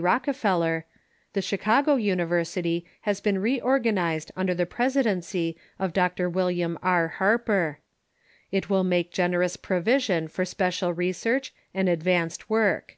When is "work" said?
12.48-12.96